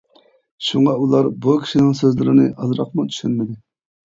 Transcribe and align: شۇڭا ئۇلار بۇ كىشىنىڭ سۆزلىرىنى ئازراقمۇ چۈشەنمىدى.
شۇڭا 0.67 0.95
ئۇلار 1.01 1.29
بۇ 1.45 1.53
كىشىنىڭ 1.65 1.93
سۆزلىرىنى 2.01 2.47
ئازراقمۇ 2.65 3.07
چۈشەنمىدى. 3.13 3.61